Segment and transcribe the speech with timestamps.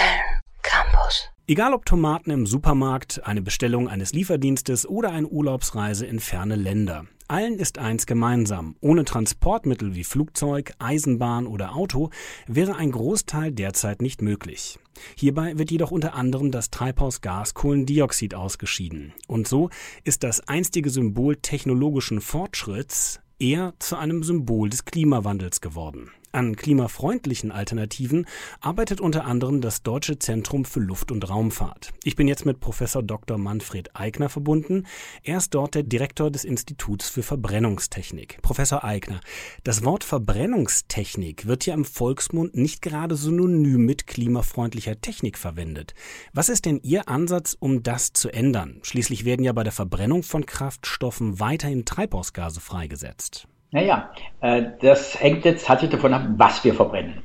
[0.00, 1.28] Köln Campus.
[1.46, 7.04] Egal ob Tomaten im Supermarkt, eine Bestellung eines Lieferdienstes oder eine Urlaubsreise in ferne Länder.
[7.28, 8.76] Allen ist eins gemeinsam.
[8.80, 12.10] Ohne Transportmittel wie Flugzeug, Eisenbahn oder Auto
[12.46, 14.78] wäre ein Großteil derzeit nicht möglich.
[15.16, 19.12] Hierbei wird jedoch unter anderem das Treibhausgas Kohlendioxid ausgeschieden.
[19.28, 19.68] Und so
[20.02, 26.10] ist das einstige Symbol technologischen Fortschritts eher zu einem Symbol des Klimawandels geworden.
[26.32, 28.24] An klimafreundlichen Alternativen
[28.60, 31.90] arbeitet unter anderem das Deutsche Zentrum für Luft- und Raumfahrt.
[32.04, 33.36] Ich bin jetzt mit Professor Dr.
[33.36, 34.86] Manfred Eigner verbunden.
[35.24, 38.38] Er ist dort der Direktor des Instituts für Verbrennungstechnik.
[38.42, 39.20] Professor Eigner,
[39.64, 45.94] das Wort Verbrennungstechnik wird ja im Volksmund nicht gerade synonym mit klimafreundlicher Technik verwendet.
[46.32, 48.78] Was ist denn Ihr Ansatz, um das zu ändern?
[48.82, 53.48] Schließlich werden ja bei der Verbrennung von Kraftstoffen weiterhin Treibhausgase freigesetzt.
[53.72, 54.10] Naja,
[54.40, 57.22] äh, das hängt jetzt tatsächlich davon ab, was wir verbrennen.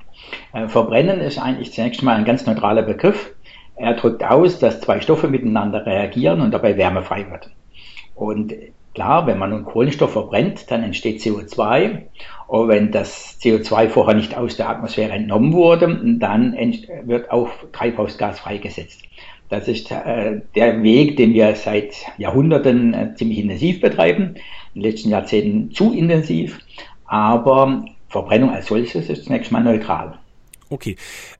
[0.53, 3.33] Äh, verbrennen ist eigentlich zunächst mal ein ganz neutraler Begriff.
[3.75, 7.49] Er drückt aus, dass zwei Stoffe miteinander reagieren und dabei Wärme frei wird.
[8.13, 8.53] Und
[8.93, 12.03] klar, wenn man nun Kohlenstoff verbrennt, dann entsteht CO2.
[12.47, 16.53] Und wenn das CO2 vorher nicht aus der Atmosphäre entnommen wurde, dann
[17.03, 19.01] wird auch Treibhausgas freigesetzt.
[19.49, 24.35] Das ist äh, der Weg, den wir seit Jahrhunderten äh, ziemlich intensiv betreiben,
[24.73, 26.59] in den letzten Jahrzehnten zu intensiv,
[27.05, 30.17] aber Verbrennung als solches ist zunächst mal neutral.
[30.69, 30.95] Okay.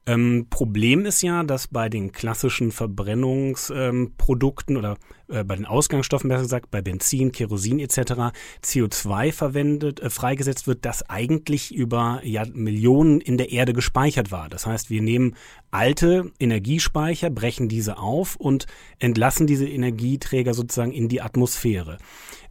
[0.06, 6.30] Ähm, Problem ist ja, dass bei den klassischen Verbrennungsprodukten ähm, oder äh, bei den Ausgangsstoffen,
[6.30, 8.32] besser gesagt, bei Benzin, Kerosin etc.
[8.64, 14.50] CO2 verwendet, äh, freigesetzt wird, das eigentlich über ja, Millionen in der Erde gespeichert war.
[14.50, 15.36] Das heißt, wir nehmen
[15.72, 18.68] alte Energiespeicher, brechen diese auf und
[19.00, 21.98] entlassen diese Energieträger sozusagen in die Atmosphäre.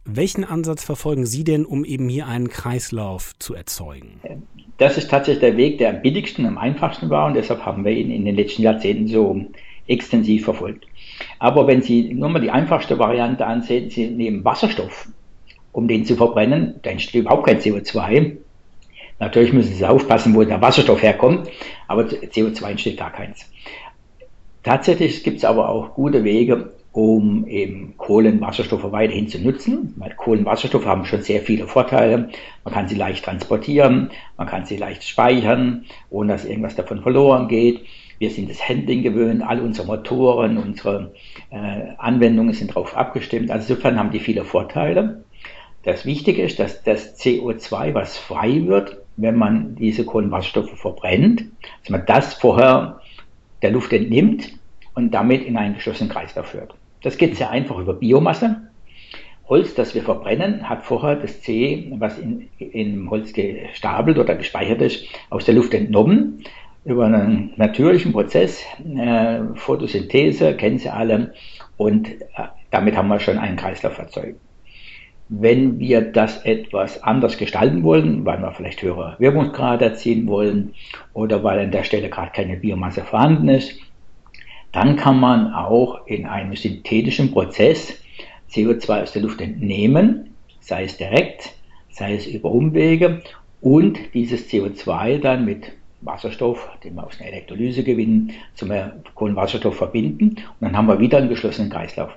[0.03, 4.21] Welchen Ansatz verfolgen Sie denn, um eben hier einen Kreislauf zu erzeugen?
[4.77, 7.91] Das ist tatsächlich der Weg, der am billigsten, am einfachsten war und deshalb haben wir
[7.91, 9.45] ihn in den letzten Jahrzehnten so
[9.87, 10.85] extensiv verfolgt.
[11.39, 15.07] Aber wenn Sie nur mal die einfachste Variante ansehen, Sie nehmen Wasserstoff,
[15.71, 18.37] um den zu verbrennen, da entsteht überhaupt kein CO2.
[19.19, 21.49] Natürlich müssen Sie aufpassen, wo der Wasserstoff herkommt,
[21.87, 23.49] aber CO2 entsteht gar keins.
[24.63, 29.93] Tatsächlich gibt es aber auch gute Wege, um eben Kohlenwasserstoffe weiterhin zu nutzen.
[29.97, 32.29] Weil Kohlenwasserstoffe haben schon sehr viele Vorteile.
[32.63, 37.49] Man kann sie leicht transportieren, man kann sie leicht speichern, ohne dass irgendwas davon verloren
[37.49, 37.81] geht.
[38.17, 41.11] Wir sind das Handling gewöhnt, alle unsere Motoren, unsere
[41.49, 43.51] äh, Anwendungen sind darauf abgestimmt.
[43.51, 45.25] Also insofern haben die viele Vorteile.
[45.83, 51.43] Das Wichtige ist, dass das CO2, was frei wird, wenn man diese Kohlenwasserstoffe verbrennt,
[51.81, 53.01] dass man das vorher
[53.61, 54.53] der Luft entnimmt
[54.93, 56.73] und damit in einen geschlossenen Kreislauf führt.
[57.05, 58.63] Das geht sehr einfach über Biomasse.
[59.47, 64.81] Holz, das wir verbrennen, hat vorher das C, was in, in Holz gestapelt oder gespeichert
[64.81, 66.43] ist, aus der Luft entnommen.
[66.83, 68.65] Über einen natürlichen Prozess,
[68.97, 71.35] äh, Photosynthese, kennen Sie alle,
[71.77, 72.23] und äh,
[72.71, 74.39] damit haben wir schon einen Kreislauf erzeugt.
[75.29, 80.73] Wenn wir das etwas anders gestalten wollen, weil wir vielleicht höhere Wirkungsgrade erzielen wollen
[81.13, 83.79] oder weil an der Stelle gerade keine Biomasse vorhanden ist,
[84.75, 87.97] dann kann man auch in einem synthetischen Prozess
[88.51, 91.53] CO2 aus der Luft entnehmen, sei es direkt,
[91.89, 93.21] sei es über Umwege
[93.61, 95.71] und dieses CO2 dann mit
[96.01, 98.69] Wasserstoff, den wir aus einer Elektrolyse gewinnen, zum
[99.15, 102.11] Kohlenwasserstoff verbinden und dann haben wir wieder einen geschlossenen Kreislauf.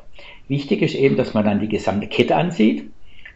[0.49, 2.91] Wichtig ist eben, dass man dann die gesamte Kette ansieht.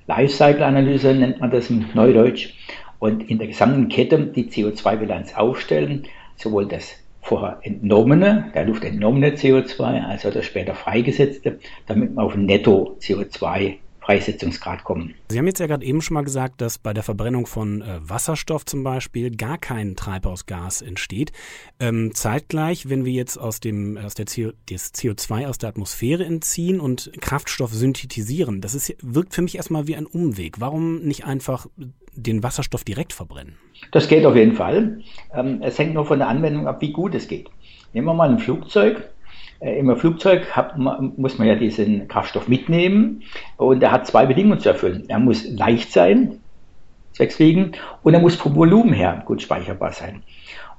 [0.08, 2.54] Lifecycle-Analyse nennt man das im Neudeutsch.
[2.98, 6.06] Und in der gesamten Kette die CO2-Bilanz aufstellen,
[6.36, 12.36] sowohl das vorher entnommene, der Luft entnommene CO2, also das später freigesetzte, damit wir auf
[12.36, 15.14] Netto CO2 Freisetzungsgrad kommen.
[15.28, 18.00] Sie haben jetzt ja gerade eben schon mal gesagt, dass bei der Verbrennung von äh,
[18.00, 21.32] Wasserstoff zum Beispiel gar kein Treibhausgas entsteht.
[21.78, 26.24] Ähm, zeitgleich, wenn wir jetzt aus dem aus der CO, das CO2 aus der Atmosphäre
[26.24, 30.60] entziehen und Kraftstoff synthetisieren, das ist, wirkt für mich erstmal wie ein Umweg.
[30.60, 31.66] Warum nicht einfach
[32.14, 33.56] den Wasserstoff direkt verbrennen?
[33.90, 35.00] Das geht auf jeden Fall.
[35.34, 37.48] Ähm, es hängt nur von der Anwendung ab, wie gut es geht.
[37.92, 39.08] Nehmen wir mal ein Flugzeug.
[39.60, 40.46] Äh, Im Flugzeug
[41.16, 43.22] muss man ja diesen Kraftstoff mitnehmen
[43.56, 45.04] und er hat zwei Bedingungen zu erfüllen.
[45.08, 46.40] Er muss leicht sein,
[47.12, 47.72] zwecks Fliegen,
[48.02, 50.22] und er muss vom Volumen her gut speicherbar sein.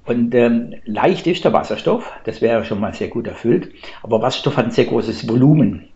[0.06, 3.72] Und ähm, leicht ist der Wasserstoff, das wäre schon mal sehr gut erfüllt,
[4.02, 5.88] aber Wasserstoff hat ein sehr großes Volumen.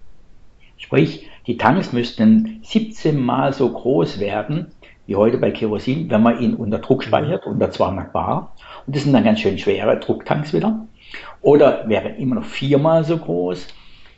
[0.77, 4.67] Sprich, die Tanks müssten 17 mal so groß werden
[5.07, 8.53] wie heute bei Kerosin, wenn man ihn unter Druck speichert, unter 200 Bar.
[8.85, 10.85] Und das sind dann ganz schön schwere Drucktanks wieder.
[11.41, 13.67] Oder wären immer noch viermal so groß,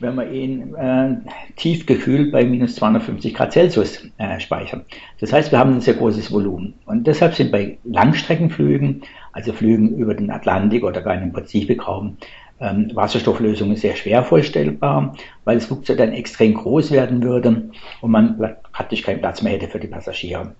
[0.00, 1.16] wenn wir ihn äh,
[1.56, 4.84] tief gekühlt bei minus 250 Grad Celsius äh, speichern.
[5.20, 6.74] Das heißt, wir haben ein sehr großes Volumen.
[6.86, 9.02] Und deshalb sind bei Langstreckenflügen,
[9.32, 12.16] also Flügen über den Atlantik oder gar in den Pazifikraum,
[12.60, 17.70] ähm, Wasserstofflösungen sehr schwer vorstellbar, weil das Flugzeug dann extrem groß werden würde
[18.00, 18.38] und man
[18.72, 20.54] praktisch keinen Platz mehr hätte für die Passagiere.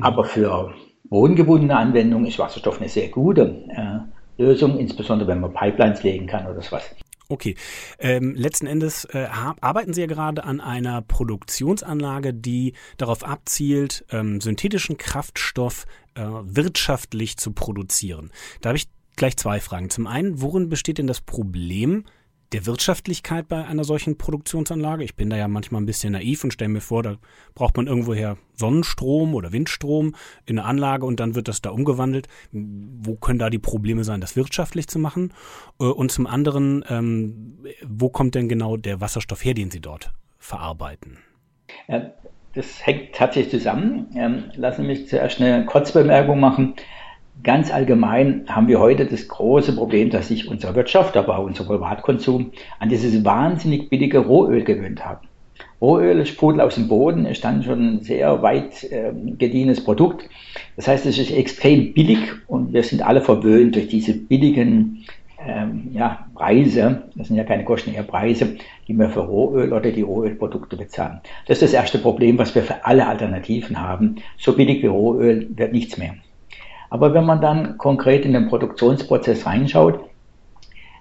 [0.00, 0.74] Aber für
[1.04, 6.46] bodengebundene Anwendungen ist Wasserstoff eine sehr gute äh, Lösung, insbesondere wenn man Pipelines legen kann
[6.46, 6.94] oder sowas.
[7.30, 7.56] Okay.
[7.98, 9.26] Ähm, letzten Endes äh,
[9.60, 15.84] arbeiten Sie ja gerade an einer Produktionsanlage, die darauf abzielt, ähm, synthetischen Kraftstoff
[16.14, 18.30] äh, wirtschaftlich zu produzieren.
[18.62, 19.90] Da habe ich gleich zwei Fragen.
[19.90, 22.04] Zum einen, worin besteht denn das Problem
[22.52, 25.04] der Wirtschaftlichkeit bei einer solchen Produktionsanlage?
[25.04, 27.16] Ich bin da ja manchmal ein bisschen naiv und stelle mir vor, da
[27.54, 30.14] braucht man irgendwoher Sonnenstrom oder Windstrom
[30.46, 32.28] in eine Anlage und dann wird das da umgewandelt.
[32.52, 35.32] Wo können da die Probleme sein, das wirtschaftlich zu machen?
[35.80, 40.12] Äh, und zum anderen, ähm, wo kommt denn genau der Wasserstoff her, den Sie dort
[40.38, 41.18] verarbeiten?
[42.54, 44.08] Das hängt tatsächlich zusammen.
[44.16, 46.74] Ähm, lassen Sie mich zuerst eine Kurzbemerkung machen.
[47.44, 51.64] Ganz allgemein haben wir heute das große Problem, dass sich unsere Wirtschaft, aber auch unser
[51.64, 52.50] Privatkonsum
[52.80, 55.28] an dieses wahnsinnig billige Rohöl gewöhnt haben.
[55.80, 60.28] Rohöl sprudelt aus dem Boden, ist dann schon ein sehr weit äh, gediehenes Produkt.
[60.74, 62.18] Das heißt, es ist extrem billig
[62.48, 65.04] und wir sind alle verwöhnt durch diese billigen
[65.46, 68.56] ähm, ja, Preise, das sind ja keine Kosten, eher Preise,
[68.88, 71.20] die wir für Rohöl oder die Rohölprodukte bezahlen.
[71.46, 74.16] Das ist das erste Problem, was wir für alle Alternativen haben.
[74.36, 76.14] So billig wie Rohöl wird nichts mehr.
[76.90, 80.00] Aber wenn man dann konkret in den Produktionsprozess reinschaut,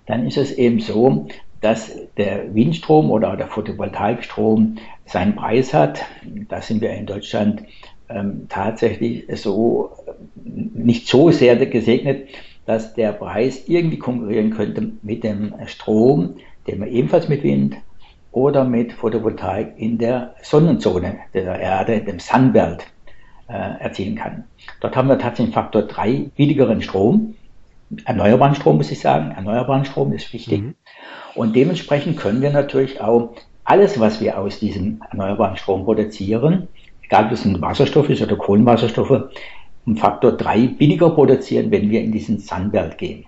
[0.06, 1.28] dann ist es eben so,
[1.62, 6.06] dass der Windstrom oder der Photovoltaikstrom seinen Preis hat.
[6.50, 7.64] Da sind wir in Deutschland
[8.10, 9.92] ähm, tatsächlich so
[10.36, 12.30] nicht so sehr gesegnet,
[12.66, 16.36] dass der Preis irgendwie konkurrieren könnte mit dem Strom,
[16.68, 17.78] den man ebenfalls mit Wind
[18.32, 22.86] oder mit Photovoltaik in der Sonnenzone der Erde, dem Sunbelt,
[23.48, 24.44] äh, erzielen kann.
[24.82, 27.36] Dort haben wir tatsächlich Faktor 3 billigeren Strom,
[28.06, 30.62] erneuerbaren Strom muss ich sagen, erneuerbaren Strom ist wichtig.
[30.62, 30.76] Mhm.
[31.36, 36.68] Und dementsprechend können wir natürlich auch alles, was wir aus diesem erneuerbaren Strom produzieren,
[37.04, 39.30] egal ob es ein Wasserstoff ist oder Kohlenwasserstoffe,
[39.86, 43.26] um Faktor 3 billiger produzieren, wenn wir in diesen Sunbelt gehen.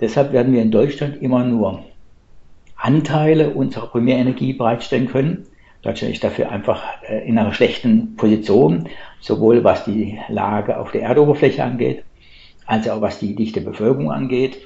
[0.00, 1.84] Deshalb werden wir in Deutschland immer nur
[2.76, 5.46] Anteile unserer Primärenergie bereitstellen können.
[5.82, 8.88] Deutschland ist dafür einfach äh, in einer schlechten Position,
[9.20, 12.02] sowohl was die Lage auf der Erdoberfläche angeht,
[12.66, 14.58] als auch was die dichte Bevölkerung angeht.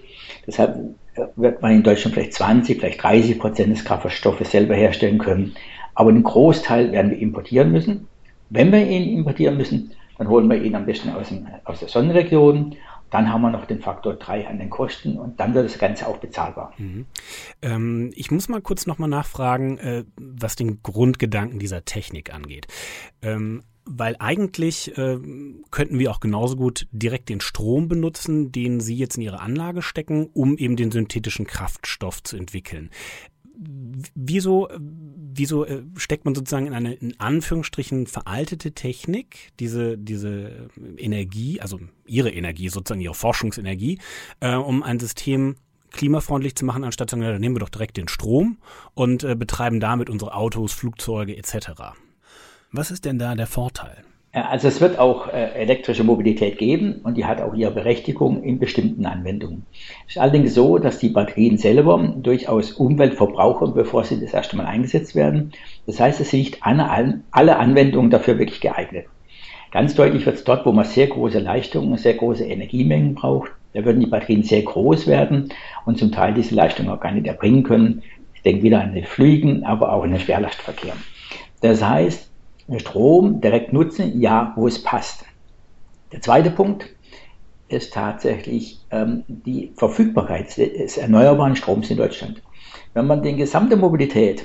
[0.46, 0.76] Deshalb
[1.14, 5.54] äh, wird man in Deutschland vielleicht 20, vielleicht 30 Prozent des Kraftstoffes selber herstellen können.
[5.94, 8.08] Aber einen Großteil werden wir importieren müssen.
[8.48, 11.88] Wenn wir ihn importieren müssen, dann holen wir ihn am besten aus, dem, aus der
[11.88, 12.76] Sonnenregion
[13.12, 16.08] dann haben wir noch den Faktor 3 an den Kosten und dann wird das Ganze
[16.08, 16.72] auch bezahlbar.
[16.78, 17.06] Mhm.
[17.60, 22.66] Ähm, ich muss mal kurz nochmal nachfragen, äh, was den Grundgedanken dieser Technik angeht.
[23.20, 25.18] Ähm, weil eigentlich äh,
[25.70, 29.82] könnten wir auch genauso gut direkt den Strom benutzen, den Sie jetzt in Ihre Anlage
[29.82, 32.90] stecken, um eben den synthetischen Kraftstoff zu entwickeln.
[34.14, 34.68] Wieso
[35.34, 41.80] wieso äh, steckt man sozusagen in eine in Anführungsstrichen veraltete Technik, diese, diese Energie, also
[42.06, 43.98] ihre Energie, sozusagen ihre Forschungsenergie,
[44.40, 45.56] äh, um ein System
[45.90, 48.58] klimafreundlich zu machen, anstatt zu sagen, dann nehmen wir doch direkt den Strom
[48.94, 51.94] und äh, betreiben damit unsere Autos, Flugzeuge etc.
[52.70, 54.04] Was ist denn da der Vorteil?
[54.34, 58.58] Also es wird auch äh, elektrische Mobilität geben und die hat auch ihre Berechtigung in
[58.58, 59.66] bestimmten Anwendungen.
[60.06, 64.56] Es ist allerdings so, dass die Batterien selber durchaus Umwelt verbrauchen, bevor sie das erste
[64.56, 65.52] Mal eingesetzt werden.
[65.86, 69.04] Das heißt, es sind nicht alle, alle Anwendungen dafür wirklich geeignet.
[69.70, 73.50] Ganz deutlich wird es dort, wo man sehr große Leistungen, sehr große Energiemengen braucht.
[73.74, 75.50] Da würden die Batterien sehr groß werden
[75.84, 78.02] und zum Teil diese Leistung auch gar nicht erbringen können.
[78.34, 80.94] Ich denke wieder an den Flügen, aber auch an den Schwerlastverkehr.
[81.60, 82.31] Das heißt,
[82.80, 85.24] Strom direkt nutzen, ja, wo es passt.
[86.12, 86.86] Der zweite Punkt
[87.68, 92.42] ist tatsächlich ähm, die Verfügbarkeit des erneuerbaren Stroms in Deutschland.
[92.94, 94.44] Wenn man die gesamte Mobilität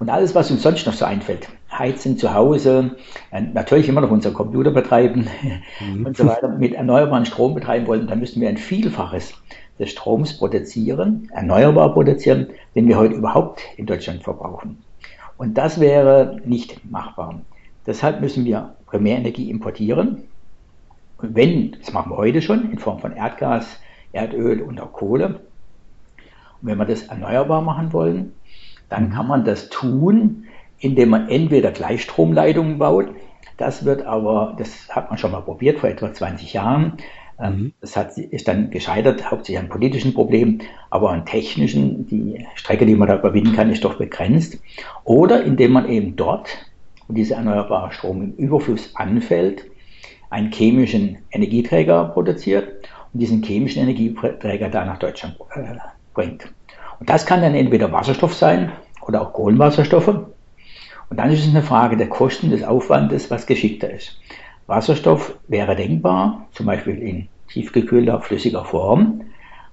[0.00, 2.96] und alles, was uns sonst noch so einfällt, Heizen zu Hause,
[3.30, 5.28] äh, natürlich immer noch unser Computer betreiben
[5.80, 6.06] mhm.
[6.06, 9.34] und so weiter, mit erneuerbaren Strom betreiben wollen, dann müssten wir ein Vielfaches
[9.78, 14.82] des Stroms produzieren, erneuerbar produzieren, den wir heute überhaupt in Deutschland verbrauchen.
[15.36, 17.40] Und das wäre nicht machbar.
[17.86, 20.24] Deshalb müssen wir Primärenergie importieren.
[21.18, 23.80] Und wenn, das machen wir heute schon in Form von Erdgas,
[24.12, 25.40] Erdöl und auch Kohle.
[26.60, 28.32] Und wenn wir das erneuerbar machen wollen,
[28.88, 30.44] dann kann man das tun,
[30.78, 33.08] indem man entweder Gleichstromleitungen baut.
[33.56, 36.98] Das wird aber, das hat man schon mal probiert vor etwa 20 Jahren,
[37.38, 37.72] Ähm, mhm.
[37.80, 42.06] Das hat, ist dann gescheitert, hauptsächlich an politischen Problemen, aber an technischen.
[42.06, 44.58] Die Strecke, die man da überwinden kann, ist doch begrenzt.
[45.04, 46.48] Oder indem man eben dort,
[47.06, 49.64] wo dieser erneuerbare Strom im Überfluss anfällt,
[50.30, 55.76] einen chemischen Energieträger produziert und diesen chemischen Energieträger da nach Deutschland äh,
[56.12, 56.52] bringt.
[56.98, 58.72] Und das kann dann entweder Wasserstoff sein
[59.06, 60.08] oder auch Kohlenwasserstoffe.
[60.08, 64.18] Und dann ist es eine Frage der Kosten, des Aufwandes, was geschickter ist.
[64.66, 69.20] Wasserstoff wäre denkbar, zum Beispiel in tiefgekühlter, flüssiger Form,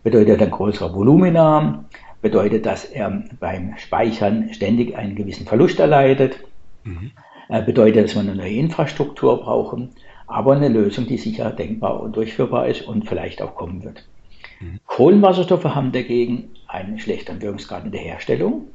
[0.03, 1.85] bedeutet ein größerer Volumina,
[2.21, 6.39] bedeutet, dass er beim Speichern ständig einen gewissen Verlust erleidet,
[6.83, 7.11] mhm.
[7.65, 9.89] bedeutet, dass wir eine neue Infrastruktur brauchen,
[10.27, 14.07] aber eine Lösung, die sicher denkbar und durchführbar ist und vielleicht auch kommen wird.
[14.59, 14.79] Mhm.
[14.85, 18.67] Kohlenwasserstoffe haben dagegen einen schlechteren Wirkungsgrad in der Herstellung,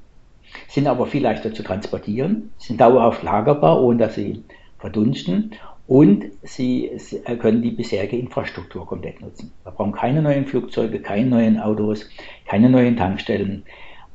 [0.69, 4.45] sind aber viel leichter zu transportieren, sind dauerhaft lagerbar, ohne dass sie
[4.79, 5.53] verdunsten
[5.87, 9.53] und sie, sie können die bisherige Infrastruktur komplett nutzen.
[9.63, 12.09] Wir brauchen keine neuen Flugzeuge, keine neuen Autos,
[12.47, 13.65] keine neuen Tankstellen.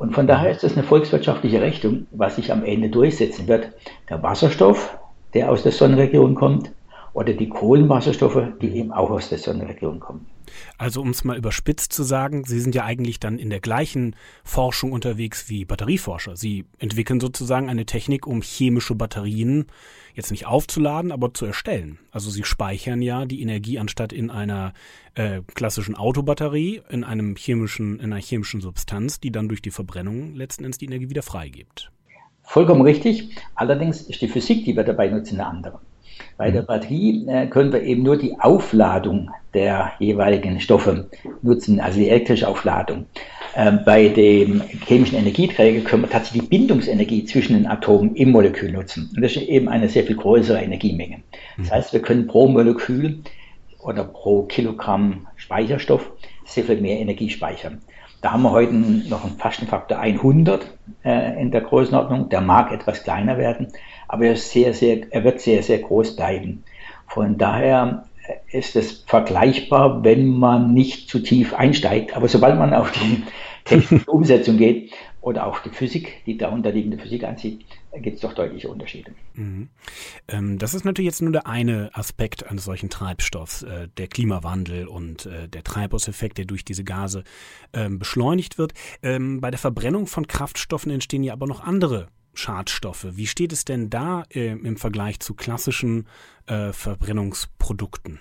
[0.01, 3.69] Und von daher ist das eine volkswirtschaftliche Rechnung, was sich am Ende durchsetzen wird.
[4.09, 4.97] Der Wasserstoff,
[5.35, 6.71] der aus der Sonnenregion kommt,
[7.13, 10.25] oder die Kohlenwasserstoffe, die eben auch aus der Sonnenregion kommen.
[10.77, 14.15] Also um es mal überspitzt zu sagen, Sie sind ja eigentlich dann in der gleichen
[14.43, 16.35] Forschung unterwegs wie Batterieforscher.
[16.35, 19.67] Sie entwickeln sozusagen eine Technik, um chemische Batterien
[20.13, 21.99] jetzt nicht aufzuladen, aber zu erstellen.
[22.11, 24.73] Also Sie speichern ja die Energie anstatt in einer
[25.15, 30.35] äh, klassischen Autobatterie in einem chemischen, in einer chemischen Substanz, die dann durch die Verbrennung
[30.35, 31.91] letzten Endes die Energie wieder freigibt.
[32.43, 33.35] Vollkommen richtig.
[33.55, 35.79] Allerdings ist die Physik, die wir dabei nutzen, eine andere.
[36.37, 36.61] Bei der.
[36.61, 41.09] Batterie äh, können wir eben nur die Aufladung der jeweiligen Stoffe
[41.41, 43.05] nutzen, also die elektrische Aufladung.
[43.55, 48.71] Ähm, bei dem chemischen Energieträger können wir tatsächlich die Bindungsenergie zwischen den Atomen im Molekül
[48.71, 49.09] nutzen.
[49.15, 51.17] Und das ist eben eine sehr viel größere Energiemenge.
[51.57, 51.71] Das mhm.
[51.71, 53.19] heißt, wir können pro Molekül
[53.79, 56.11] oder pro Kilogramm Speicherstoff
[56.45, 57.81] sehr viel mehr Energie speichern.
[58.21, 60.67] Da haben wir heute noch einen Fastenfaktor 100
[61.03, 62.29] äh, in der Größenordnung.
[62.29, 63.67] Der mag etwas kleiner werden,
[64.11, 66.63] aber er, sehr, sehr, er wird sehr, sehr groß bleiben.
[67.07, 68.03] Von daher
[68.51, 72.13] ist es vergleichbar, wenn man nicht zu tief einsteigt.
[72.13, 73.23] Aber sobald man auf die
[73.63, 74.91] technische Umsetzung geht
[75.21, 77.65] oder auch die Physik, die darunterliegende Physik ansieht,
[78.01, 79.13] gibt es doch deutliche Unterschiede.
[79.33, 79.69] Mhm.
[80.27, 84.87] Ähm, das ist natürlich jetzt nur der eine Aspekt eines solchen Treibstoffs, äh, der Klimawandel
[84.87, 87.23] und äh, der Treibhauseffekt, der durch diese Gase
[87.71, 88.73] ähm, beschleunigt wird.
[89.03, 93.07] Ähm, bei der Verbrennung von Kraftstoffen entstehen ja aber noch andere Schadstoffe.
[93.11, 96.07] Wie steht es denn da äh, im Vergleich zu klassischen
[96.47, 98.19] äh, Verbrennungsprodukten?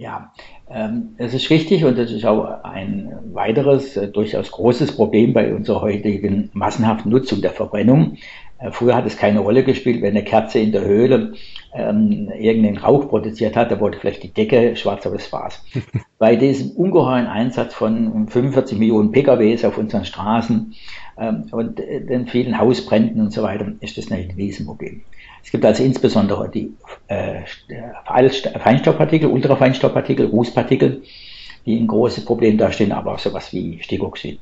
[0.00, 0.32] Ja,
[0.70, 5.54] ähm, das ist richtig und das ist auch ein weiteres, äh, durchaus großes Problem bei
[5.54, 8.16] unserer heutigen massenhaften Nutzung der Verbrennung.
[8.60, 11.34] Äh, früher hat es keine Rolle gespielt, wenn eine Kerze in der Höhle
[11.74, 15.62] ähm, irgendeinen Rauch produziert hat, da wurde vielleicht die Decke schwarz, aber das war's.
[16.18, 20.74] Bei diesem ungeheuren Einsatz von 45 Millionen PKWs auf unseren Straßen
[21.20, 21.44] ähm,
[21.78, 25.02] äh, den vielen Hausbränden und so weiter ist das ein Riesenproblem.
[25.44, 26.72] Es gibt also insbesondere die
[27.08, 27.42] äh,
[28.58, 31.02] Feinstaubpartikel, Ultrafeinstaubpartikel, Rußpartikel,
[31.66, 34.40] die ein großes Problem darstellen, aber auch sowas wie Stickoxid.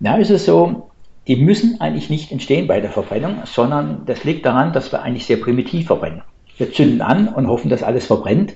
[0.00, 0.90] Da ist es so,
[1.26, 5.26] die müssen eigentlich nicht entstehen bei der Verbrennung, sondern das liegt daran, dass wir eigentlich
[5.26, 6.22] sehr primitiv verbrennen.
[6.58, 8.54] Wir zünden an und hoffen, dass alles verbrennt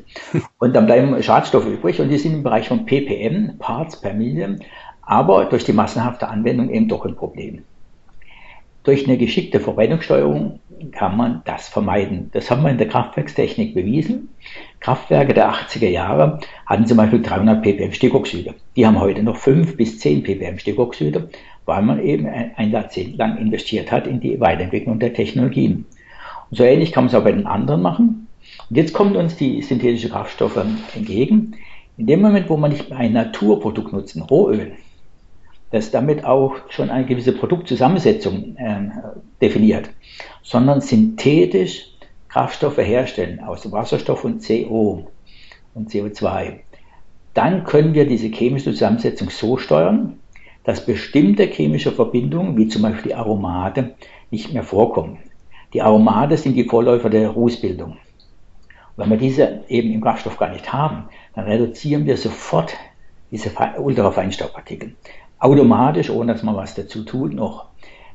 [0.58, 4.60] und dann bleiben Schadstoffe übrig und die sind im Bereich von ppm, Parts per Million,
[5.06, 7.62] aber durch die massenhafte Anwendung eben doch ein Problem.
[8.82, 10.60] Durch eine geschickte Verbrennungssteuerung
[10.92, 12.30] kann man das vermeiden.
[12.32, 14.28] Das haben wir in der Kraftwerkstechnik bewiesen.
[14.78, 18.54] Kraftwerke der 80er Jahre hatten zum Beispiel 300 ppm Stickoxide.
[18.76, 21.30] Die haben heute noch 5 bis 10 ppm Stickoxide,
[21.64, 25.86] weil man eben ein Jahrzehnt lang investiert hat in die Weiterentwicklung der Technologien.
[26.50, 28.28] Und so ähnlich kann man es auch bei den anderen machen.
[28.70, 31.56] Und jetzt kommt uns die synthetische Kraftstoffe entgegen.
[31.96, 34.72] In dem Moment, wo man nicht mehr ein Naturprodukt nutzen, Rohöl,
[35.70, 38.88] das damit auch schon eine gewisse Produktzusammensetzung äh,
[39.40, 39.90] definiert,
[40.42, 41.90] sondern synthetisch
[42.28, 45.08] Kraftstoffe herstellen aus Wasserstoff und CO
[45.74, 46.60] und CO2.
[47.34, 50.18] Dann können wir diese chemische Zusammensetzung so steuern,
[50.64, 53.94] dass bestimmte chemische Verbindungen, wie zum Beispiel die Aromate,
[54.30, 55.18] nicht mehr vorkommen.
[55.72, 57.98] Die Aromate sind die Vorläufer der Rußbildung.
[58.96, 62.74] wenn wir diese eben im Kraftstoff gar nicht haben, dann reduzieren wir sofort
[63.30, 64.94] diese Ultrafeinstaubpartikel
[65.38, 67.66] automatisch, ohne dass man was dazu tut, noch.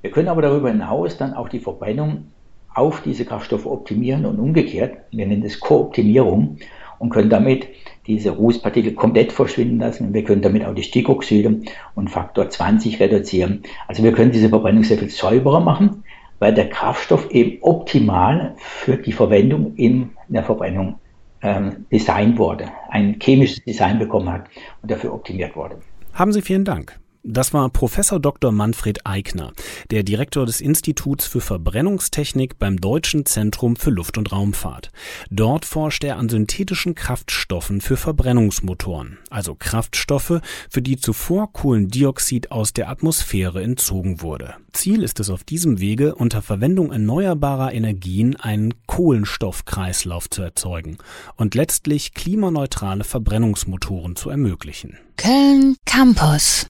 [0.01, 2.25] Wir können aber darüber hinaus dann auch die Verbrennung
[2.73, 4.97] auf diese Kraftstoffe optimieren und umgekehrt.
[5.11, 6.57] Wir nennen das Kooptimierung
[6.99, 7.67] und können damit
[8.07, 10.13] diese Rußpartikel komplett verschwinden lassen.
[10.13, 11.61] Wir können damit auch die Stickoxide
[11.95, 13.63] und Faktor 20 reduzieren.
[13.87, 16.03] Also wir können diese Verbrennung sehr viel säuberer machen,
[16.39, 20.95] weil der Kraftstoff eben optimal für die Verwendung in der Verbrennung
[21.43, 24.45] ähm, designt wurde, ein chemisches Design bekommen hat
[24.81, 25.77] und dafür optimiert wurde.
[26.13, 27.00] Haben Sie vielen Dank.
[27.23, 28.51] Das war Professor Dr.
[28.51, 29.53] Manfred Eigner,
[29.91, 34.91] der Direktor des Instituts für Verbrennungstechnik beim Deutschen Zentrum für Luft- und Raumfahrt.
[35.29, 42.73] Dort forscht er an synthetischen Kraftstoffen für Verbrennungsmotoren, also Kraftstoffe, für die zuvor Kohlendioxid aus
[42.73, 44.55] der Atmosphäre entzogen wurde.
[44.73, 50.97] Ziel ist es auf diesem Wege, unter Verwendung erneuerbarer Energien einen Kohlenstoffkreislauf zu erzeugen
[51.35, 54.97] und letztlich klimaneutrale Verbrennungsmotoren zu ermöglichen.
[55.17, 56.65] Köln Campus